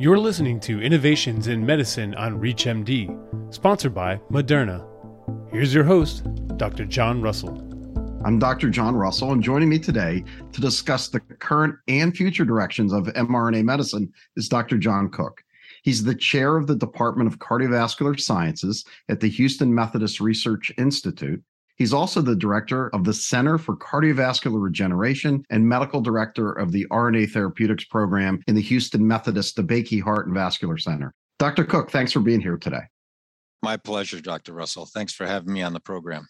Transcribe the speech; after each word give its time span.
You're 0.00 0.20
listening 0.20 0.60
to 0.60 0.80
Innovations 0.80 1.48
in 1.48 1.66
Medicine 1.66 2.14
on 2.14 2.40
ReachMD, 2.40 3.52
sponsored 3.52 3.96
by 3.96 4.18
Moderna. 4.30 4.86
Here's 5.50 5.74
your 5.74 5.82
host, 5.82 6.22
Dr. 6.56 6.84
John 6.84 7.20
Russell. 7.20 7.58
I'm 8.24 8.38
Dr. 8.38 8.70
John 8.70 8.94
Russell, 8.94 9.32
and 9.32 9.42
joining 9.42 9.68
me 9.68 9.80
today 9.80 10.22
to 10.52 10.60
discuss 10.60 11.08
the 11.08 11.18
current 11.18 11.74
and 11.88 12.16
future 12.16 12.44
directions 12.44 12.92
of 12.92 13.06
mRNA 13.06 13.64
medicine 13.64 14.12
is 14.36 14.48
Dr. 14.48 14.78
John 14.78 15.10
Cooke. 15.10 15.42
He's 15.82 16.04
the 16.04 16.14
chair 16.14 16.56
of 16.56 16.68
the 16.68 16.76
Department 16.76 17.28
of 17.28 17.40
Cardiovascular 17.40 18.20
Sciences 18.20 18.84
at 19.08 19.18
the 19.18 19.28
Houston 19.28 19.74
Methodist 19.74 20.20
Research 20.20 20.70
Institute 20.78 21.42
He's 21.78 21.92
also 21.92 22.20
the 22.20 22.34
director 22.34 22.88
of 22.88 23.04
the 23.04 23.14
Center 23.14 23.56
for 23.56 23.76
Cardiovascular 23.76 24.60
Regeneration 24.60 25.44
and 25.48 25.66
medical 25.66 26.00
director 26.00 26.50
of 26.50 26.72
the 26.72 26.84
RNA 26.90 27.30
Therapeutics 27.30 27.84
Program 27.84 28.42
in 28.48 28.56
the 28.56 28.60
Houston 28.62 29.06
Methodist 29.06 29.56
DeBakey 29.56 30.02
Heart 30.02 30.26
and 30.26 30.34
Vascular 30.34 30.76
Center. 30.76 31.14
Dr. 31.38 31.64
Cooke, 31.64 31.92
thanks 31.92 32.10
for 32.10 32.18
being 32.18 32.40
here 32.40 32.56
today. 32.56 32.82
My 33.62 33.76
pleasure, 33.76 34.20
Dr. 34.20 34.54
Russell. 34.54 34.86
Thanks 34.86 35.12
for 35.12 35.24
having 35.24 35.52
me 35.52 35.62
on 35.62 35.72
the 35.72 35.80
program. 35.80 36.26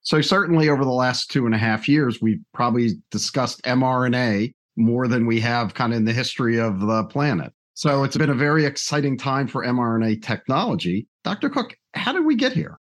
So, 0.00 0.22
certainly 0.22 0.70
over 0.70 0.84
the 0.84 0.90
last 0.90 1.30
two 1.30 1.44
and 1.44 1.54
a 1.54 1.58
half 1.58 1.88
years, 1.88 2.22
we've 2.22 2.40
probably 2.54 2.92
discussed 3.10 3.62
mRNA 3.64 4.52
more 4.76 5.08
than 5.08 5.26
we 5.26 5.40
have 5.40 5.74
kind 5.74 5.92
of 5.92 5.98
in 5.98 6.04
the 6.04 6.12
history 6.12 6.58
of 6.58 6.80
the 6.80 7.04
planet. 7.04 7.52
So, 7.74 8.04
it's 8.04 8.16
been 8.16 8.30
a 8.30 8.34
very 8.34 8.64
exciting 8.64 9.18
time 9.18 9.46
for 9.46 9.64
mRNA 9.64 10.22
technology. 10.22 11.06
Dr. 11.22 11.50
Cooke, 11.50 11.76
how 11.92 12.12
did 12.12 12.24
we 12.24 12.34
get 12.34 12.52
here? 12.52 12.78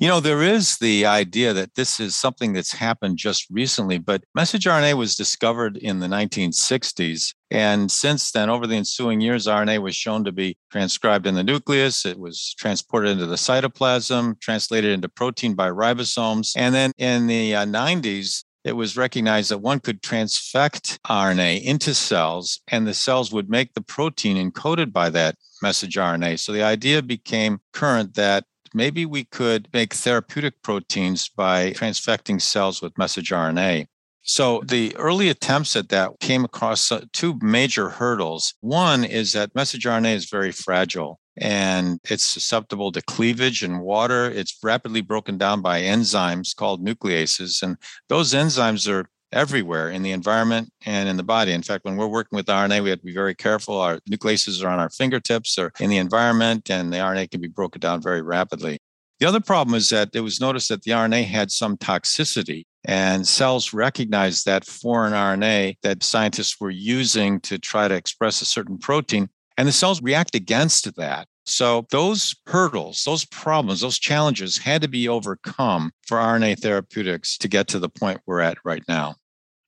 You 0.00 0.06
know, 0.06 0.20
there 0.20 0.42
is 0.42 0.78
the 0.78 1.06
idea 1.06 1.52
that 1.52 1.74
this 1.74 1.98
is 1.98 2.14
something 2.14 2.52
that's 2.52 2.72
happened 2.72 3.18
just 3.18 3.46
recently, 3.50 3.98
but 3.98 4.22
messenger 4.32 4.70
RNA 4.70 4.94
was 4.94 5.16
discovered 5.16 5.76
in 5.76 5.98
the 5.98 6.06
1960s. 6.06 7.34
And 7.50 7.90
since 7.90 8.30
then, 8.30 8.48
over 8.48 8.68
the 8.68 8.76
ensuing 8.76 9.20
years, 9.20 9.48
RNA 9.48 9.82
was 9.82 9.96
shown 9.96 10.22
to 10.22 10.30
be 10.30 10.56
transcribed 10.70 11.26
in 11.26 11.34
the 11.34 11.42
nucleus. 11.42 12.06
It 12.06 12.16
was 12.16 12.54
transported 12.56 13.10
into 13.10 13.26
the 13.26 13.34
cytoplasm, 13.34 14.40
translated 14.40 14.92
into 14.92 15.08
protein 15.08 15.54
by 15.54 15.68
ribosomes. 15.68 16.52
And 16.54 16.72
then 16.72 16.92
in 16.96 17.26
the 17.26 17.56
uh, 17.56 17.66
90s, 17.66 18.44
it 18.62 18.76
was 18.76 18.96
recognized 18.96 19.50
that 19.50 19.58
one 19.58 19.80
could 19.80 20.02
transfect 20.02 20.98
RNA 21.08 21.62
into 21.64 21.92
cells 21.92 22.60
and 22.68 22.86
the 22.86 22.94
cells 22.94 23.32
would 23.32 23.50
make 23.50 23.74
the 23.74 23.80
protein 23.80 24.36
encoded 24.36 24.92
by 24.92 25.10
that 25.10 25.34
messenger 25.60 26.02
RNA. 26.02 26.38
So 26.38 26.52
the 26.52 26.62
idea 26.62 27.02
became 27.02 27.58
current 27.72 28.14
that 28.14 28.44
maybe 28.74 29.06
we 29.06 29.24
could 29.24 29.68
make 29.72 29.94
therapeutic 29.94 30.62
proteins 30.62 31.28
by 31.28 31.72
transfecting 31.72 32.40
cells 32.40 32.82
with 32.82 32.96
messenger 32.98 33.36
RNA. 33.36 33.86
So 34.22 34.62
the 34.66 34.94
early 34.96 35.30
attempts 35.30 35.74
at 35.74 35.88
that 35.88 36.20
came 36.20 36.44
across 36.44 36.92
uh, 36.92 37.00
two 37.12 37.38
major 37.40 37.88
hurdles. 37.88 38.54
One 38.60 39.02
is 39.04 39.32
that 39.32 39.54
messenger 39.54 39.88
RNA 39.88 40.14
is 40.14 40.30
very 40.30 40.52
fragile 40.52 41.18
and 41.40 41.98
it's 42.10 42.24
susceptible 42.24 42.92
to 42.92 43.02
cleavage 43.02 43.62
in 43.62 43.80
water. 43.80 44.30
It's 44.30 44.58
rapidly 44.62 45.00
broken 45.00 45.38
down 45.38 45.62
by 45.62 45.80
enzymes 45.80 46.54
called 46.54 46.84
nucleases. 46.84 47.62
And 47.62 47.76
those 48.08 48.34
enzymes 48.34 48.86
are 48.90 49.06
everywhere 49.32 49.90
in 49.90 50.02
the 50.02 50.12
environment 50.12 50.70
and 50.86 51.08
in 51.08 51.16
the 51.16 51.22
body. 51.22 51.52
In 51.52 51.62
fact, 51.62 51.84
when 51.84 51.96
we're 51.96 52.06
working 52.06 52.36
with 52.36 52.46
RNA, 52.46 52.82
we 52.82 52.90
have 52.90 53.00
to 53.00 53.04
be 53.04 53.14
very 53.14 53.34
careful. 53.34 53.80
Our 53.80 53.98
nucleases 54.10 54.64
are 54.64 54.68
on 54.68 54.78
our 54.78 54.90
fingertips 54.90 55.58
or 55.58 55.72
in 55.80 55.90
the 55.90 55.98
environment, 55.98 56.70
and 56.70 56.92
the 56.92 56.98
RNA 56.98 57.30
can 57.30 57.40
be 57.40 57.48
broken 57.48 57.80
down 57.80 58.00
very 58.00 58.22
rapidly. 58.22 58.78
The 59.20 59.26
other 59.26 59.40
problem 59.40 59.74
is 59.74 59.88
that 59.88 60.10
it 60.14 60.20
was 60.20 60.40
noticed 60.40 60.68
that 60.68 60.82
the 60.82 60.92
RNA 60.92 61.24
had 61.24 61.50
some 61.50 61.76
toxicity, 61.76 62.64
and 62.84 63.26
cells 63.26 63.74
recognized 63.74 64.46
that 64.46 64.64
foreign 64.64 65.12
RNA 65.12 65.76
that 65.82 66.04
scientists 66.04 66.60
were 66.60 66.70
using 66.70 67.40
to 67.40 67.58
try 67.58 67.88
to 67.88 67.94
express 67.94 68.40
a 68.40 68.44
certain 68.44 68.78
protein, 68.78 69.28
and 69.56 69.66
the 69.66 69.72
cells 69.72 70.00
react 70.00 70.36
against 70.36 70.94
that. 70.96 71.26
So 71.48 71.86
those 71.90 72.34
hurdles, 72.46 73.04
those 73.04 73.24
problems, 73.24 73.80
those 73.80 73.98
challenges 73.98 74.58
had 74.58 74.82
to 74.82 74.88
be 74.88 75.08
overcome 75.08 75.92
for 76.06 76.18
RNA 76.18 76.60
therapeutics 76.60 77.38
to 77.38 77.48
get 77.48 77.68
to 77.68 77.78
the 77.78 77.88
point 77.88 78.20
we're 78.26 78.40
at 78.40 78.58
right 78.64 78.82
now. 78.86 79.16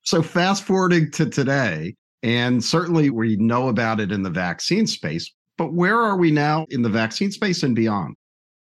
So 0.03 0.21
fast 0.21 0.63
forwarding 0.63 1.11
to 1.11 1.29
today, 1.29 1.95
and 2.23 2.63
certainly 2.63 3.09
we 3.09 3.35
know 3.35 3.67
about 3.67 3.99
it 3.99 4.11
in 4.11 4.21
the 4.21 4.29
vaccine 4.29 4.85
space, 4.85 5.31
but 5.57 5.73
where 5.73 5.99
are 5.99 6.17
we 6.17 6.31
now 6.31 6.65
in 6.69 6.81
the 6.81 6.89
vaccine 6.89 7.31
space 7.31 7.63
and 7.63 7.75
beyond? 7.75 8.15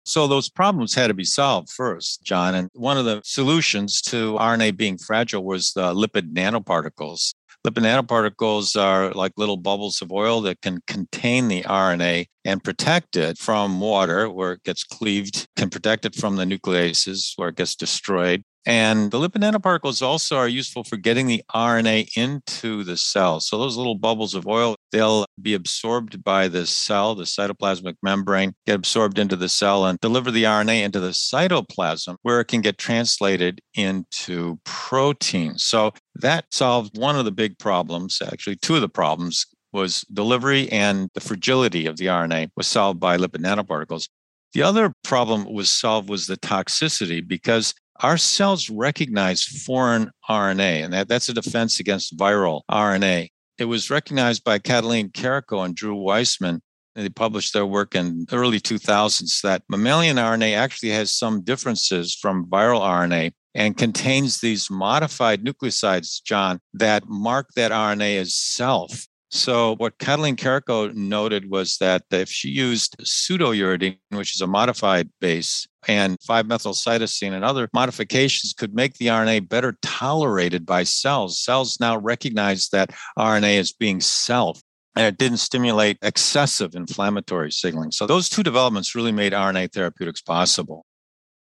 So 0.05 0.27
those 0.27 0.49
problems 0.49 0.93
had 0.93 1.07
to 1.07 1.13
be 1.13 1.23
solved 1.23 1.69
first, 1.69 2.23
John. 2.23 2.55
And 2.55 2.69
one 2.73 2.97
of 2.97 3.05
the 3.05 3.21
solutions 3.23 4.01
to 4.03 4.33
RNA 4.33 4.75
being 4.75 4.97
fragile 4.97 5.45
was 5.45 5.71
the 5.73 5.93
lipid 5.93 6.33
nanoparticles. 6.33 7.33
Lipid 7.65 7.83
nanoparticles 7.83 8.79
are 8.79 9.13
like 9.13 9.31
little 9.37 9.55
bubbles 9.55 10.01
of 10.01 10.11
oil 10.11 10.41
that 10.41 10.61
can 10.61 10.81
contain 10.85 11.47
the 11.47 11.63
RNA 11.63 12.25
and 12.43 12.61
protect 12.61 13.15
it 13.15 13.37
from 13.37 13.79
water 13.79 14.29
where 14.29 14.51
it 14.51 14.63
gets 14.63 14.83
cleaved, 14.83 15.47
can 15.55 15.69
protect 15.69 16.03
it 16.05 16.13
from 16.13 16.35
the 16.35 16.43
nucleases 16.43 17.31
where 17.37 17.47
it 17.49 17.55
gets 17.55 17.73
destroyed, 17.73 18.43
and 18.65 19.11
the 19.11 19.17
lipid 19.17 19.41
nanoparticles 19.41 20.01
also 20.01 20.35
are 20.35 20.47
useful 20.47 20.83
for 20.83 20.97
getting 20.97 21.27
the 21.27 21.43
RNA 21.53 22.17
into 22.17 22.83
the 22.83 22.97
cell. 22.97 23.39
So 23.39 23.57
those 23.57 23.77
little 23.77 23.95
bubbles 23.95 24.35
of 24.35 24.45
oil, 24.45 24.75
they'll 24.93 25.25
be 25.41 25.53
absorbed 25.55 26.23
by 26.23 26.47
the 26.47 26.65
cell, 26.65 27.15
the 27.15 27.23
cytoplasmic 27.23 27.95
membrane, 28.01 28.53
get 28.65 28.75
absorbed 28.75 29.19
into 29.19 29.35
the 29.35 29.49
cell 29.49 29.85
and 29.85 29.99
deliver 29.99 30.31
the 30.31 30.43
RNA 30.43 30.83
into 30.83 31.01
the 31.01 31.09
cytoplasm 31.09 32.15
where 32.21 32.39
it 32.39 32.45
can 32.45 32.61
get 32.61 32.77
translated 32.77 33.59
into 33.73 34.59
protein. 34.63 35.57
So 35.57 35.91
that 36.15 36.45
solved 36.51 36.97
one 36.97 37.17
of 37.17 37.25
the 37.25 37.31
big 37.31 37.59
problems, 37.59 38.21
actually 38.21 38.55
two 38.57 38.75
of 38.75 38.81
the 38.81 38.87
problems 38.87 39.45
was 39.73 40.05
delivery 40.13 40.71
and 40.71 41.09
the 41.15 41.19
fragility 41.19 41.87
of 41.87 41.97
the 41.97 42.05
RNA 42.05 42.49
was 42.55 42.67
solved 42.67 42.99
by 42.99 43.17
lipid 43.17 43.41
nanoparticles. 43.41 44.07
The 44.53 44.61
other 44.61 44.93
problem 45.03 45.51
was 45.51 45.69
solved 45.69 46.09
was 46.09 46.27
the 46.27 46.37
toxicity 46.37 47.27
because 47.27 47.73
our 48.01 48.17
cells 48.17 48.69
recognize 48.69 49.43
foreign 49.43 50.11
RNA, 50.29 50.83
and 50.83 50.93
that, 50.93 51.07
that's 51.07 51.29
a 51.29 51.33
defense 51.33 51.79
against 51.79 52.17
viral 52.17 52.61
RNA. 52.69 53.29
It 53.57 53.65
was 53.65 53.89
recognized 53.89 54.43
by 54.43 54.59
Katalin 54.59 55.11
Karikó 55.11 55.63
and 55.63 55.75
Drew 55.75 55.95
Weissman. 55.95 56.61
They 56.95 57.09
published 57.09 57.53
their 57.53 57.65
work 57.65 57.95
in 57.95 58.25
early 58.31 58.59
2000s 58.59 59.41
that 59.41 59.63
mammalian 59.69 60.17
RNA 60.17 60.55
actually 60.55 60.91
has 60.91 61.11
some 61.11 61.41
differences 61.41 62.15
from 62.15 62.45
viral 62.45 62.81
RNA 62.81 63.31
and 63.55 63.77
contains 63.77 64.41
these 64.41 64.69
modified 64.69 65.43
nucleosides, 65.43 66.21
John, 66.23 66.59
that 66.73 67.07
mark 67.07 67.49
that 67.55 67.71
RNA 67.71 68.19
as 68.19 68.35
self. 68.35 69.07
So, 69.35 69.75
what 69.77 69.97
Katalin 69.97 70.35
Karikó 70.35 70.93
noted 70.93 71.49
was 71.49 71.77
that 71.77 72.03
if 72.11 72.29
she 72.29 72.49
used 72.49 72.95
pseudouridine, 72.99 73.97
which 74.11 74.35
is 74.35 74.41
a 74.41 74.47
modified 74.47 75.09
base, 75.19 75.67
and 75.87 76.19
5-methylcytosine 76.19 77.31
and 77.31 77.43
other 77.43 77.67
modifications 77.73 78.53
could 78.53 78.75
make 78.75 78.93
the 78.99 79.07
RNA 79.07 79.49
better 79.49 79.75
tolerated 79.81 80.67
by 80.67 80.83
cells. 80.83 81.39
Cells 81.39 81.79
now 81.79 81.97
recognize 81.97 82.69
that 82.69 82.91
RNA 83.17 83.59
as 83.59 83.71
being 83.73 84.01
self 84.01 84.61
and 84.95 85.07
it 85.07 85.17
didn't 85.17 85.37
stimulate 85.37 85.97
excessive 86.03 86.75
inflammatory 86.75 87.51
signaling. 87.51 87.91
So 87.91 88.05
those 88.05 88.29
two 88.29 88.43
developments 88.43 88.93
really 88.93 89.11
made 89.11 89.33
RNA 89.33 89.73
therapeutics 89.73 90.21
possible. 90.21 90.85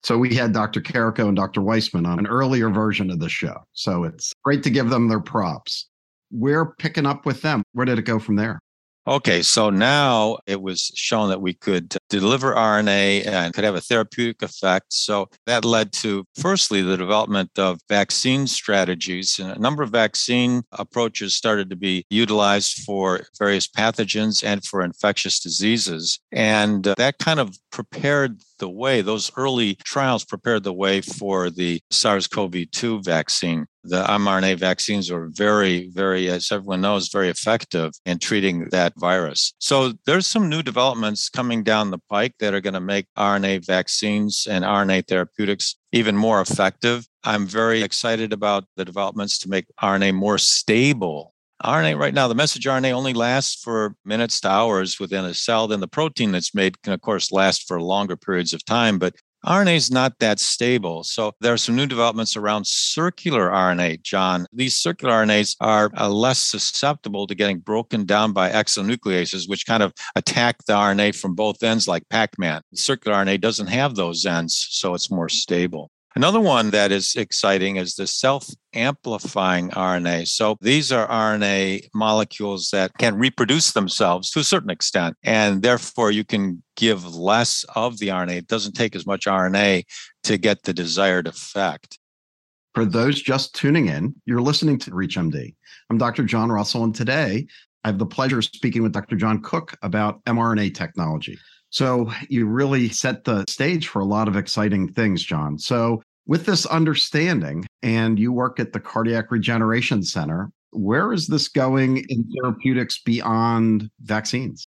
So 0.05 0.17
we 0.17 0.33
had 0.37 0.53
Dr. 0.53 0.81
Karikó 0.81 1.27
and 1.27 1.37
Dr. 1.37 1.61
Weissman 1.61 2.07
on 2.07 2.21
an 2.21 2.29
earlier 2.29 2.71
version 2.71 3.11
of 3.11 3.19
the 3.19 3.29
show. 3.29 3.57
So 3.73 4.05
it's 4.05 4.33
great 4.45 4.63
to 4.63 4.71
give 4.71 4.91
them 4.91 5.09
their 5.09 5.19
props. 5.19 5.89
We're 6.31 6.75
picking 6.75 7.07
up 7.07 7.27
with 7.27 7.43
them. 7.43 7.63
Where 7.73 7.87
did 7.87 7.99
it 7.99 8.03
go 8.03 8.19
from 8.19 8.37
there? 8.37 8.61
Okay, 9.07 9.41
so 9.43 9.71
now 9.71 10.37
it 10.47 10.61
was 10.61 10.93
shown 10.95 11.31
that 11.31 11.41
we 11.41 11.55
could 11.55 11.97
deliver 12.11 12.55
RNA 12.55 13.27
and 13.27 13.55
could 13.55 13.65
have 13.65 13.75
a 13.75 13.81
therapeutic 13.81 14.43
effect. 14.43 14.93
So 14.93 15.31
that 15.47 15.65
led 15.65 15.93
to, 15.95 16.27
firstly, 16.37 16.83
the 16.83 16.99
development 16.99 17.51
of 17.59 17.81
vaccine 17.89 18.47
strategies. 18.47 19.39
And 19.39 19.51
a 19.51 19.59
number 19.59 19.83
of 19.83 19.91
vaccine 19.91 20.63
approaches 20.73 21.35
started 21.35 21.71
to 21.71 21.77
be 21.77 22.05
utilized 22.11 22.85
for 22.85 23.23
various 23.39 23.67
pathogens 23.67 24.45
and 24.45 24.63
for 24.65 24.83
infectious 24.83 25.41
diseases. 25.41 26.21
And 26.31 26.87
uh, 26.87 26.95
that 26.99 27.19
kind 27.19 27.41
of 27.41 27.57
prepared 27.73 28.43
the 28.61 28.71
way, 28.71 29.03
those 29.03 29.31
early 29.37 29.75
trials 29.85 30.25
prepared 30.25 30.63
the 30.63 30.73
way 30.73 31.01
for 31.01 31.51
the 31.51 31.81
SARS 31.91 32.29
CoV 32.29 32.71
2 32.71 33.03
vaccine. 33.03 33.67
The 33.83 34.05
mRNA 34.05 34.59
vaccines 34.59 35.11
are 35.11 35.31
very, 35.33 35.89
very, 35.93 36.29
as 36.29 36.53
everyone 36.53 36.83
knows, 36.83 37.09
very 37.09 37.29
effective 37.29 37.93
in 38.07 38.19
treating 38.19 38.69
that 38.71 38.93
virus. 38.99 39.55
So 39.59 39.95
there's 40.07 40.27
some 40.27 40.49
new 40.49 40.63
developments 40.63 41.29
coming 41.29 41.65
down 41.65 41.91
the 41.91 41.99
pike 42.11 42.35
that 42.41 42.55
are 42.55 42.61
going 42.61 42.75
to 42.75 42.81
make 42.81 43.07
RNA 43.19 43.67
vaccines 43.67 44.47
and 44.49 44.65
RNA 44.65 45.09
therapeutics 45.09 45.77
even 45.93 46.17
more 46.17 46.41
effective. 46.41 47.07
I'm 47.25 47.47
very 47.47 47.83
excited 47.83 48.33
about 48.33 48.65
the 48.77 48.85
developments 48.85 49.39
to 49.41 49.49
make 49.49 49.67
RNA 49.83 50.15
more 50.15 50.39
stable 50.39 51.35
RNA 51.65 51.99
right 51.99 52.15
now, 52.15 52.29
the 52.29 52.35
messenger 52.35 52.71
RNA 52.71 52.93
only 52.93 53.13
lasts 53.13 53.63
for 53.63 53.95
minutes 54.05 54.41
to 54.41 54.49
hours 54.49 54.99
within 54.99 55.25
a 55.25 55.35
cell. 55.35 55.69
Then 55.69 55.81
the 55.81 55.89
protein 55.89 56.33
that's 56.33 56.55
made 56.55 56.81
can, 56.83 56.93
of 56.93 57.01
course, 57.01 57.33
last 57.33 57.69
for 57.69 57.81
longer 57.81 58.17
periods 58.17 58.53
of 58.55 58.65
time. 58.65 58.99
But 58.99 59.15
RNA 59.45 59.77
is 59.77 59.91
not 59.91 60.19
that 60.19 60.39
stable. 60.39 61.03
So 61.03 61.33
there 61.41 61.53
are 61.53 61.59
some 61.59 61.75
new 61.75 61.87
developments 61.87 62.37
around 62.37 62.67
circular 62.67 63.49
RNA, 63.49 64.03
John. 64.03 64.47
These 64.53 64.77
circular 64.77 65.15
RNAs 65.15 65.57
are 65.61 65.91
uh, 65.97 66.11
less 66.11 66.39
susceptible 66.39 67.27
to 67.27 67.35
getting 67.35 67.59
broken 67.59 68.05
down 68.05 68.33
by 68.33 68.51
exonucleases, 68.51 69.49
which 69.49 69.67
kind 69.67 69.83
of 69.83 69.95
attack 70.15 70.65
the 70.67 70.75
RNA 70.75 71.19
from 71.19 71.35
both 71.35 71.63
ends 71.63 71.89
like 71.89 72.09
Pac 72.11 72.39
Man. 72.39 72.61
Circular 72.75 73.17
RNA 73.17 73.41
doesn't 73.41 73.69
have 73.69 73.95
those 73.95 74.27
ends, 74.27 74.67
so 74.71 74.93
it's 74.95 75.11
more 75.11 75.31
stable. 75.31 75.91
Another 76.17 76.41
one 76.41 76.71
that 76.71 76.91
is 76.91 77.15
exciting 77.15 77.77
is 77.77 77.95
the 77.95 78.07
self 78.07 78.49
amplifying 78.75 79.71
RNA. 79.71 80.27
So 80.27 80.57
these 80.61 80.91
are 80.91 81.07
RNA 81.07 81.89
molecules 81.95 82.71
that 82.73 82.91
can 82.99 83.17
reproduce 83.17 83.73
themselves 83.73 84.31
to 84.31 84.41
a 84.41 84.45
certain 84.45 84.71
extent, 84.71 85.17
and 85.23 85.63
therefore 85.63 86.11
you 86.11 86.25
can 86.25 86.65
give 86.77 87.15
less 87.15 87.65
of 87.77 87.99
the 87.99 88.09
RNA. 88.09 88.39
It 88.39 88.49
doesn't 88.49 88.73
take 88.73 88.97
as 88.97 89.07
much 89.07 89.27
RNA 89.27 89.85
to 90.25 90.37
get 90.37 90.65
the 90.65 90.73
desired 90.73 91.29
effect. 91.29 91.99
For 92.75 92.85
those 92.85 93.23
just 93.23 93.55
tuning 93.55 93.87
in, 93.87 94.15
you're 94.27 94.43
listening 94.43 94.79
to 94.81 94.91
ReachMD. 94.91 95.55
I'm 95.91 95.99
Dr. 95.99 96.25
John 96.25 96.51
Russell, 96.51 96.83
and 96.83 96.95
today 96.95 97.47
I 97.85 97.89
have 97.89 97.99
the 97.99 98.07
pleasure 98.07 98.39
of 98.39 98.45
speaking 98.45 98.83
with 98.83 98.93
Dr. 98.93 99.15
John 99.15 99.43
Cooke 99.43 99.77
about 99.83 100.25
mRNA 100.25 100.75
technology. 100.75 101.39
So 101.71 102.11
you 102.29 102.47
really 102.47 102.89
set 102.89 103.25
the 103.25 103.45
stage 103.49 103.89
for 103.89 104.01
a 104.01 104.05
lot 104.05 104.29
of 104.29 104.37
exciting 104.37 104.93
things, 104.93 105.23
John. 105.23 105.59
So 105.59 106.03
with 106.27 106.47
this 106.47 106.67
understanding, 106.67 107.65
and 107.83 108.19
you 108.19 108.33
work 108.33 108.61
at 108.61 108.73
the 108.73 108.81
Cardiac 108.81 109.31
Regeneration 109.31 110.03
Center, 110.03 110.51
where 110.71 111.13
is 111.13 111.27
this 111.27 111.49
going 111.49 112.05
in 112.09 112.29
therapeutics 112.37 113.01
beyond 113.03 113.91
vaccines? 114.01 114.65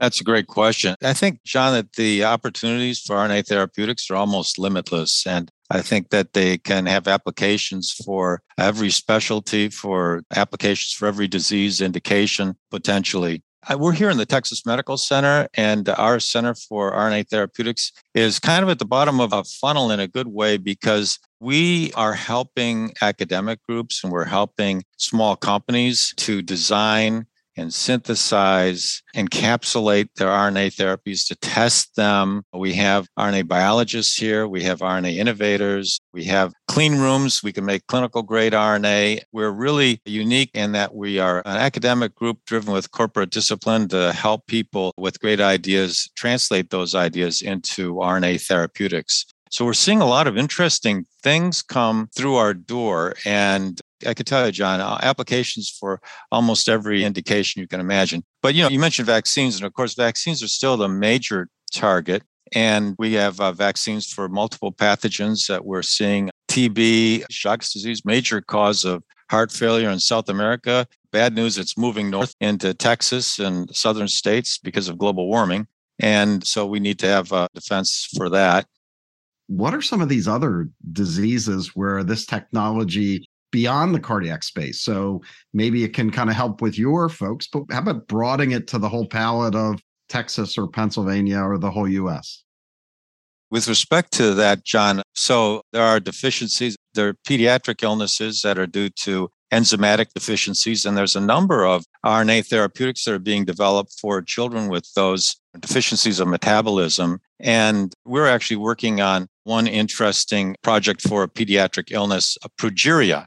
That's 0.00 0.20
a 0.20 0.24
great 0.24 0.46
question. 0.46 0.94
I 1.02 1.14
think, 1.14 1.42
John, 1.44 1.72
that 1.72 1.94
the 1.94 2.24
opportunities 2.24 3.00
for 3.00 3.16
RNA 3.16 3.46
therapeutics 3.46 4.10
are 4.10 4.16
almost 4.16 4.58
limitless. 4.58 5.26
And 5.26 5.50
I 5.70 5.80
think 5.80 6.10
that 6.10 6.34
they 6.34 6.58
can 6.58 6.84
have 6.86 7.08
applications 7.08 7.92
for 7.92 8.42
every 8.58 8.90
specialty, 8.90 9.70
for 9.70 10.22
applications 10.34 10.92
for 10.92 11.06
every 11.06 11.28
disease 11.28 11.80
indication, 11.80 12.56
potentially. 12.70 13.42
We're 13.74 13.92
here 13.92 14.10
in 14.10 14.16
the 14.16 14.26
Texas 14.26 14.64
Medical 14.64 14.96
Center, 14.96 15.48
and 15.54 15.88
our 15.88 16.20
Center 16.20 16.54
for 16.54 16.92
RNA 16.92 17.28
Therapeutics 17.28 17.90
is 18.14 18.38
kind 18.38 18.62
of 18.62 18.68
at 18.68 18.78
the 18.78 18.84
bottom 18.84 19.18
of 19.20 19.32
a 19.32 19.42
funnel 19.42 19.90
in 19.90 19.98
a 19.98 20.06
good 20.06 20.28
way 20.28 20.56
because 20.56 21.18
we 21.40 21.92
are 21.94 22.14
helping 22.14 22.92
academic 23.02 23.60
groups 23.62 24.04
and 24.04 24.12
we're 24.12 24.24
helping 24.24 24.84
small 24.98 25.34
companies 25.34 26.14
to 26.18 26.42
design 26.42 27.26
and 27.56 27.72
synthesize, 27.72 29.02
encapsulate 29.14 30.08
their 30.16 30.28
RNA 30.28 30.74
therapies 30.74 31.26
to 31.28 31.36
test 31.36 31.96
them. 31.96 32.42
We 32.52 32.74
have 32.74 33.08
RNA 33.18 33.48
biologists 33.48 34.16
here. 34.16 34.46
We 34.46 34.62
have 34.64 34.80
RNA 34.80 35.16
innovators. 35.16 36.00
We 36.12 36.24
have 36.24 36.52
clean 36.68 36.96
rooms. 36.98 37.42
We 37.42 37.52
can 37.52 37.64
make 37.64 37.86
clinical 37.86 38.22
grade 38.22 38.52
RNA. 38.52 39.20
We're 39.32 39.50
really 39.50 40.00
unique 40.04 40.50
in 40.54 40.72
that 40.72 40.94
we 40.94 41.18
are 41.18 41.38
an 41.46 41.56
academic 41.56 42.14
group 42.14 42.38
driven 42.46 42.72
with 42.72 42.90
corporate 42.90 43.30
discipline 43.30 43.88
to 43.88 44.12
help 44.12 44.46
people 44.46 44.92
with 44.96 45.20
great 45.20 45.40
ideas 45.40 46.10
translate 46.16 46.70
those 46.70 46.94
ideas 46.94 47.42
into 47.42 47.94
RNA 47.94 48.46
therapeutics. 48.46 49.26
So 49.50 49.64
we're 49.64 49.74
seeing 49.74 50.00
a 50.00 50.06
lot 50.06 50.26
of 50.26 50.36
interesting 50.36 51.06
things 51.22 51.62
come 51.62 52.08
through 52.14 52.34
our 52.34 52.52
door. 52.52 53.14
And 53.24 53.80
I 54.06 54.14
could 54.14 54.26
tell 54.26 54.46
you, 54.46 54.52
John, 54.52 54.80
uh, 54.80 54.98
applications 55.02 55.68
for 55.68 56.00
almost 56.30 56.68
every 56.68 57.04
indication 57.04 57.60
you 57.60 57.68
can 57.68 57.80
imagine. 57.80 58.22
But 58.42 58.54
you 58.54 58.62
know, 58.62 58.68
you 58.68 58.78
mentioned 58.78 59.06
vaccines, 59.06 59.56
and 59.56 59.64
of 59.64 59.72
course, 59.74 59.94
vaccines 59.94 60.42
are 60.42 60.48
still 60.48 60.76
the 60.76 60.88
major 60.88 61.48
target. 61.72 62.22
And 62.52 62.94
we 62.98 63.14
have 63.14 63.40
uh, 63.40 63.52
vaccines 63.52 64.06
for 64.06 64.28
multiple 64.28 64.72
pathogens 64.72 65.48
that 65.48 65.64
we're 65.64 65.82
seeing 65.82 66.30
TB, 66.48 67.24
Chagas 67.30 67.72
disease, 67.72 68.02
major 68.04 68.40
cause 68.40 68.84
of 68.84 69.02
heart 69.30 69.50
failure 69.50 69.90
in 69.90 69.98
South 69.98 70.28
America. 70.28 70.86
Bad 71.10 71.34
news, 71.34 71.58
it's 71.58 71.76
moving 71.76 72.10
north 72.10 72.34
into 72.40 72.72
Texas 72.74 73.38
and 73.38 73.74
southern 73.74 74.08
states 74.08 74.58
because 74.58 74.88
of 74.88 74.98
global 74.98 75.28
warming. 75.28 75.66
And 75.98 76.46
so 76.46 76.66
we 76.66 76.78
need 76.78 76.98
to 77.00 77.06
have 77.06 77.32
a 77.32 77.48
defense 77.54 78.08
for 78.16 78.28
that. 78.30 78.66
What 79.48 79.74
are 79.74 79.82
some 79.82 80.00
of 80.00 80.08
these 80.08 80.28
other 80.28 80.68
diseases 80.92 81.70
where 81.74 82.02
this 82.04 82.26
technology 82.26 83.26
beyond 83.56 83.94
the 83.94 83.98
cardiac 83.98 84.42
space. 84.42 84.82
So 84.82 85.22
maybe 85.54 85.82
it 85.82 85.94
can 85.94 86.10
kind 86.10 86.28
of 86.28 86.36
help 86.36 86.60
with 86.60 86.78
your 86.78 87.08
folks, 87.08 87.48
but 87.50 87.62
how 87.70 87.78
about 87.78 88.06
broadening 88.06 88.50
it 88.50 88.66
to 88.68 88.78
the 88.78 88.86
whole 88.86 89.06
palette 89.06 89.54
of 89.54 89.80
Texas 90.10 90.58
or 90.58 90.68
Pennsylvania 90.68 91.40
or 91.40 91.56
the 91.56 91.70
whole 91.70 91.88
US? 91.88 92.44
With 93.50 93.66
respect 93.66 94.12
to 94.12 94.34
that, 94.34 94.62
John, 94.62 95.00
so 95.14 95.62
there 95.72 95.82
are 95.82 95.98
deficiencies. 96.00 96.76
There 96.92 97.08
are 97.08 97.14
pediatric 97.26 97.82
illnesses 97.82 98.42
that 98.42 98.58
are 98.58 98.66
due 98.66 98.90
to 99.04 99.30
enzymatic 99.50 100.08
deficiencies, 100.14 100.84
and 100.84 100.94
there's 100.94 101.16
a 101.16 101.20
number 101.20 101.64
of 101.64 101.86
RNA 102.04 102.48
therapeutics 102.48 103.04
that 103.04 103.14
are 103.14 103.18
being 103.18 103.46
developed 103.46 103.94
for 103.98 104.20
children 104.20 104.68
with 104.68 104.86
those 104.94 105.34
deficiencies 105.58 106.20
of 106.20 106.28
metabolism. 106.28 107.20
And 107.40 107.94
we're 108.04 108.28
actually 108.28 108.56
working 108.56 109.00
on 109.00 109.28
one 109.44 109.66
interesting 109.66 110.56
project 110.62 111.00
for 111.00 111.22
a 111.22 111.28
pediatric 111.28 111.90
illness, 111.90 112.36
a 112.42 112.50
progeria, 112.50 113.26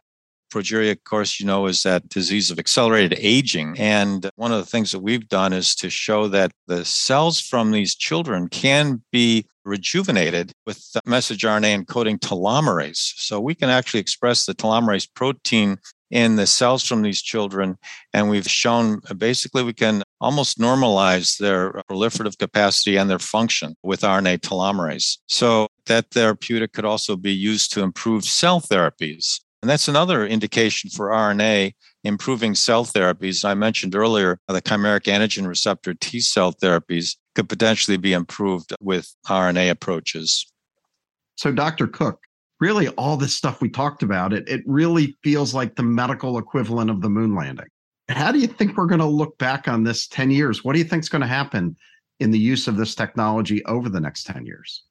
Progeria, 0.49 0.91
of 0.91 1.03
course, 1.03 1.39
you 1.39 1.45
know, 1.45 1.67
is 1.67 1.83
that 1.83 2.09
disease 2.09 2.51
of 2.51 2.59
accelerated 2.59 3.17
aging. 3.21 3.75
And 3.77 4.29
one 4.35 4.51
of 4.51 4.59
the 4.59 4.69
things 4.69 4.91
that 4.91 4.99
we've 4.99 5.27
done 5.27 5.53
is 5.53 5.75
to 5.75 5.89
show 5.89 6.27
that 6.29 6.51
the 6.67 6.85
cells 6.85 7.39
from 7.39 7.71
these 7.71 7.95
children 7.95 8.47
can 8.47 9.01
be 9.11 9.45
rejuvenated 9.65 10.51
with 10.65 10.83
messenger 11.05 11.47
RNA 11.47 11.85
encoding 11.85 12.19
telomerase. 12.19 13.13
So 13.17 13.39
we 13.39 13.55
can 13.55 13.69
actually 13.69 13.99
express 13.99 14.45
the 14.45 14.55
telomerase 14.55 15.07
protein 15.13 15.77
in 16.11 16.35
the 16.35 16.47
cells 16.47 16.83
from 16.85 17.01
these 17.01 17.21
children. 17.21 17.77
And 18.13 18.29
we've 18.29 18.47
shown 18.47 19.01
uh, 19.09 19.13
basically 19.13 19.63
we 19.63 19.73
can 19.73 20.03
almost 20.19 20.59
normalize 20.59 21.37
their 21.37 21.73
proliferative 21.89 22.37
capacity 22.37 22.97
and 22.97 23.09
their 23.09 23.19
function 23.19 23.75
with 23.83 24.01
RNA 24.01 24.39
telomerase. 24.39 25.17
So 25.27 25.67
that 25.85 26.11
therapeutic 26.11 26.73
could 26.73 26.85
also 26.85 27.15
be 27.15 27.33
used 27.33 27.71
to 27.73 27.83
improve 27.83 28.25
cell 28.25 28.59
therapies. 28.59 29.39
And 29.61 29.69
that's 29.69 29.87
another 29.87 30.25
indication 30.25 30.89
for 30.89 31.07
RNA 31.09 31.73
improving 32.03 32.55
cell 32.55 32.85
therapies. 32.85 33.43
I 33.43 33.53
mentioned 33.55 33.93
earlier 33.93 34.39
the 34.47 34.61
chimeric 34.61 35.03
antigen 35.03 35.47
receptor 35.47 35.93
T 35.93 36.21
cell 36.21 36.53
therapies 36.53 37.17
could 37.35 37.49
potentially 37.49 37.97
be 37.97 38.13
improved 38.13 38.73
with 38.79 39.13
RNA 39.27 39.69
approaches. 39.69 40.49
So, 41.35 41.51
Dr. 41.51 41.87
Cooke, 41.87 42.19
really 42.59 42.87
all 42.89 43.17
this 43.17 43.35
stuff 43.35 43.61
we 43.61 43.69
talked 43.69 44.03
about, 44.03 44.33
it, 44.33 44.47
it 44.47 44.61
really 44.65 45.17
feels 45.23 45.53
like 45.53 45.75
the 45.75 45.83
medical 45.83 46.37
equivalent 46.37 46.89
of 46.89 47.01
the 47.01 47.09
moon 47.09 47.35
landing. 47.35 47.67
How 48.09 48.31
do 48.31 48.39
you 48.39 48.47
think 48.47 48.75
we're 48.75 48.87
going 48.87 48.99
to 48.99 49.05
look 49.05 49.37
back 49.37 49.67
on 49.67 49.83
this 49.83 50.07
10 50.07 50.31
years? 50.31 50.63
What 50.63 50.73
do 50.73 50.79
you 50.79 50.85
think 50.85 51.03
is 51.03 51.09
going 51.09 51.21
to 51.21 51.27
happen 51.27 51.75
in 52.19 52.31
the 52.31 52.39
use 52.39 52.67
of 52.67 52.75
this 52.75 52.95
technology 52.95 53.63
over 53.65 53.87
the 53.87 53.99
next 53.99 54.23
10 54.23 54.45
years? 54.45 54.83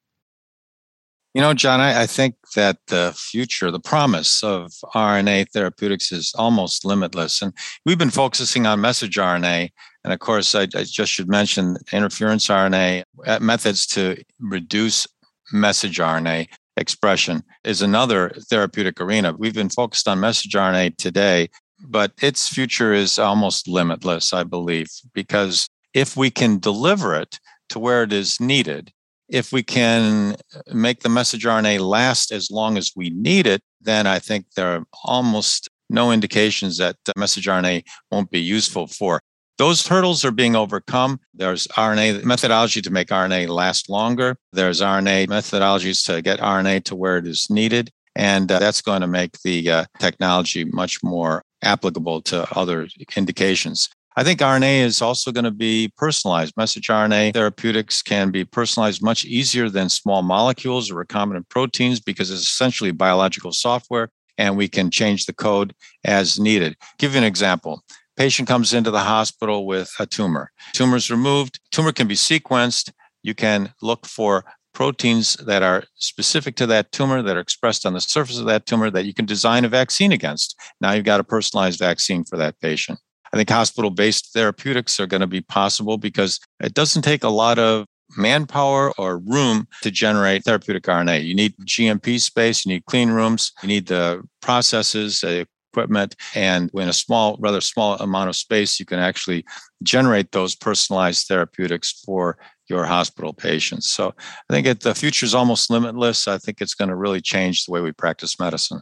You 1.35 1.43
know, 1.43 1.53
John, 1.53 1.81
I, 1.81 2.03
I, 2.03 2.07
think 2.07 2.37
that 2.57 2.79
the 2.87 3.13
future, 3.15 3.71
the 3.71 3.79
promise 3.79 4.43
of 4.43 4.73
RNA 4.95 5.51
therapeutics 5.53 6.11
is 6.11 6.33
almost 6.37 6.87
limitless. 6.87 7.43
And 7.43 7.53
we've 7.85 7.99
been 7.99 8.11
focusing 8.11 8.67
on 8.67 8.81
message 8.81 9.17
RNA. 9.17 9.69
And 10.05 10.13
of 10.13 10.21
course, 10.21 10.55
I, 10.55 10.63
I 10.63 10.85
just 10.85 11.13
should 11.13 11.29
mention 11.29 11.77
interference 11.93 12.49
RNA 12.49 13.03
uh, 13.27 13.39
methods 13.41 13.87
to 13.89 14.23
reduce 14.41 15.07
message 15.53 15.99
RNA 15.99 16.49
expression 16.79 17.43
is 17.65 17.83
another 17.83 18.31
therapeutic 18.49 19.01
arena. 19.01 19.35
We've 19.37 19.55
been 19.55 19.69
focused 19.69 20.09
on 20.09 20.21
message 20.21 20.53
RNA 20.53 20.97
today, 20.97 21.51
but 21.81 22.13
its 22.23 22.49
future 22.49 22.93
is 22.93 23.19
almost 23.19 23.69
limitless, 23.69 24.33
I 24.33 24.45
believe, 24.45 24.89
because 25.13 25.69
if 25.93 26.17
we 26.17 26.31
can 26.31 26.59
deliver 26.59 27.15
it 27.15 27.39
to 27.71 27.79
where 27.79 28.03
it 28.03 28.13
is 28.13 28.41
needed, 28.41 28.93
if 29.29 29.53
we 29.53 29.63
can 29.63 30.37
make 30.73 31.01
the 31.01 31.09
messenger 31.09 31.49
RNA 31.49 31.81
last 31.81 32.33
as 32.33 32.51
long 32.51 32.79
as 32.79 32.93
we 32.97 33.11
need 33.11 33.47
it, 33.47 33.63
then 33.81 34.07
I 34.07 34.19
think 34.19 34.47
there 34.55 34.77
are 34.77 34.85
almost 35.05 35.69
no 35.91 36.13
indications 36.13 36.77
that 36.79 36.97
messenger 37.17 37.51
RNA 37.51 37.85
won't 38.11 38.31
be 38.31 38.41
useful 38.41 38.87
for. 38.87 39.21
Those 39.59 39.87
hurdles 39.87 40.25
are 40.25 40.31
being 40.31 40.55
overcome. 40.55 41.19
There's 41.35 41.67
RNA 41.69 42.25
methodology 42.25 42.81
to 42.81 42.91
make 42.91 43.09
RNA 43.09 43.49
last 43.49 43.91
longer. 43.91 44.37
There's 44.53 44.81
RNA 44.81 45.27
methodologies 45.27 46.07
to 46.07 46.23
get 46.23 46.39
RNA 46.39 46.85
to 46.85 46.97
where 46.97 47.19
it 47.19 47.27
is 47.27 47.49
needed. 47.51 47.91
And 48.15 48.51
uh, 48.51 48.61
that's 48.61 48.83
going 48.83 49.01
to 49.01 49.09
make 49.09 49.41
the 49.43 49.71
uh, 49.71 49.85
technology 49.99 50.65
much 50.65 51.03
more 51.03 51.43
applicable 51.63 52.23
to 52.23 52.47
other 52.57 52.89
indications. 53.17 53.89
I 54.19 54.25
think 54.25 54.41
RNA 54.41 54.81
is 54.81 55.01
also 55.01 55.31
going 55.31 55.45
to 55.45 55.53
be 55.53 55.93
personalized. 55.97 56.57
Message 56.57 56.89
RNA 56.89 57.35
therapeutics 57.35 58.03
can 58.03 58.33
be 58.33 58.45
personalized 58.45 59.01
much 59.01 59.25
easier 59.25 59.69
than 59.69 59.89
small 59.89 60.23
molecules 60.23 60.91
or 60.91 61.05
recombinant 61.05 61.49
proteins 61.49 62.01
because 62.01 62.29
it's 62.29 62.43
essentially 62.43 62.91
biological 62.91 63.53
software 63.53 64.11
and 64.37 64.57
we 64.57 64.67
can 64.67 64.91
change 64.91 65.27
the 65.27 65.33
code 65.33 65.73
as 66.03 66.37
needed. 66.37 66.75
Give 66.99 67.13
you 67.13 67.19
an 67.19 67.25
example. 67.25 67.85
Patient 68.17 68.49
comes 68.49 68.75
into 68.75 68.91
the 68.91 68.99
hospital 68.99 69.69
with 69.69 69.95
a 70.01 70.07
tumor. 70.07 70.51
Tumor 70.73 70.97
is 70.97 71.13
removed. 71.13 71.61
Tumor 71.71 71.93
can 71.93 72.09
be 72.09 72.17
sequenced. 72.17 72.91
You 73.23 73.37
can 73.37 73.73
look 73.83 74.05
for 74.05 74.45
proteins 74.75 75.35
that 75.47 75.63
are 75.63 75.85
specific 75.95 76.57
to 76.57 76.67
that 76.67 76.91
tumor, 76.91 77.23
that 77.23 77.37
are 77.37 77.41
expressed 77.41 77.87
on 77.87 77.95
the 77.95 78.01
surface 78.01 78.41
of 78.41 78.47
that 78.47 78.67
tumor, 78.67 78.91
that 78.91 79.07
you 79.07 79.15
can 79.15 79.27
design 79.27 79.65
a 79.65 79.69
vaccine 79.69 80.11
against. 80.11 80.57
Now 80.81 80.91
you've 80.91 81.05
got 81.05 81.21
a 81.21 81.25
personalized 81.25 81.79
vaccine 81.79 82.25
for 82.25 82.37
that 82.37 82.59
patient. 82.59 82.99
I 83.33 83.37
think 83.37 83.51
hospital 83.51 83.91
based 83.91 84.33
therapeutics 84.33 84.99
are 85.01 85.07
going 85.07 85.21
to 85.21 85.27
be 85.27 85.41
possible 85.41 85.99
because 85.99 86.41
it 86.61 86.75
doesn't 86.75 87.03
take 87.03 87.25
a 87.25 87.29
lot 87.29 87.59
of 87.59 87.87
manpower 88.17 88.93
or 88.99 89.19
room 89.19 89.69
to 89.83 89.91
generate 89.91 90.45
therapeutic 90.45 90.85
RNA. 90.85 91.25
You 91.25 91.35
need 91.35 91.55
GMP 91.59 92.21
space, 92.21 92.65
you 92.65 92.73
need 92.73 92.87
clean 92.87 93.11
rooms, 93.11 93.53
you 93.63 93.69
need 93.69 93.87
the 93.87 94.23
processes, 94.41 95.21
the 95.21 95.47
equipment, 95.73 96.17
and 96.35 96.71
in 96.75 96.89
a 96.89 96.93
small, 96.93 97.37
rather 97.41 97.61
small 97.61 97.97
amount 97.97 98.29
of 98.29 98.37
space, 98.37 98.81
you 98.81 98.87
can 98.87 98.99
actually 98.99 99.45
generate 99.83 100.33
those 100.33 100.55
personalized 100.55 101.27
therapeutics 101.29 102.03
for 102.05 102.39
your 102.69 102.85
hospital 102.85 103.33
patients. 103.33 103.91
So 103.91 104.15
I 104.51 104.53
think 104.53 104.67
it, 104.67 104.81
the 104.81 104.95
future 104.95 105.25
is 105.25 105.35
almost 105.35 105.71
limitless. 105.71 106.29
I 106.29 106.39
think 106.39 106.61
it's 106.61 106.75
going 106.75 106.89
to 106.89 106.97
really 106.97 107.21
change 107.21 107.65
the 107.65 107.73
way 107.73 107.81
we 107.81 107.93
practice 107.93 108.39
medicine. 108.41 108.81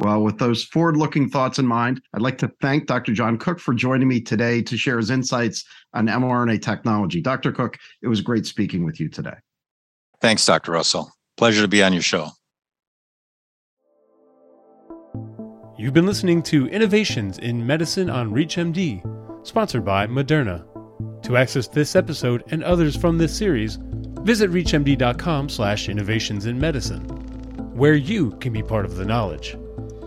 Well, 0.00 0.22
with 0.22 0.38
those 0.38 0.64
forward 0.64 0.96
looking 0.96 1.28
thoughts 1.28 1.58
in 1.58 1.66
mind, 1.66 2.00
I'd 2.14 2.22
like 2.22 2.38
to 2.38 2.50
thank 2.62 2.86
Dr. 2.86 3.12
John 3.12 3.36
Cooke 3.36 3.60
for 3.60 3.74
joining 3.74 4.08
me 4.08 4.18
today 4.18 4.62
to 4.62 4.78
share 4.78 4.96
his 4.96 5.10
insights 5.10 5.62
on 5.92 6.06
mRNA 6.06 6.62
technology. 6.62 7.20
Dr. 7.20 7.52
Cooke, 7.52 7.76
it 8.00 8.08
was 8.08 8.22
great 8.22 8.46
speaking 8.46 8.86
with 8.86 8.98
you 8.98 9.10
today. 9.10 9.34
Thanks, 10.22 10.46
Dr. 10.46 10.72
Russell. 10.72 11.12
Pleasure 11.36 11.60
to 11.60 11.68
be 11.68 11.82
on 11.82 11.92
your 11.92 12.00
show. 12.00 12.30
You've 15.76 15.92
been 15.92 16.06
listening 16.06 16.42
to 16.44 16.66
Innovations 16.68 17.36
in 17.36 17.66
Medicine 17.66 18.08
on 18.08 18.32
ReachMD, 18.32 19.46
sponsored 19.46 19.84
by 19.84 20.06
Moderna. 20.06 20.64
To 21.24 21.36
access 21.36 21.68
this 21.68 21.94
episode 21.94 22.42
and 22.50 22.64
others 22.64 22.96
from 22.96 23.18
this 23.18 23.36
series, 23.36 23.76
visit 24.22 24.50
reachmd.com 24.50 25.50
slash 25.50 25.90
innovations 25.90 26.46
in 26.46 26.58
medicine, 26.58 27.02
where 27.74 27.96
you 27.96 28.30
can 28.40 28.54
be 28.54 28.62
part 28.62 28.86
of 28.86 28.96
the 28.96 29.04
knowledge. 29.04 29.58